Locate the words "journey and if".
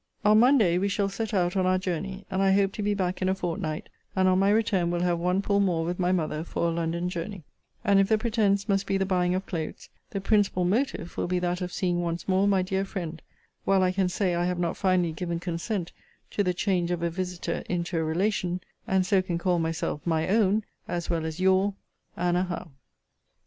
7.07-8.09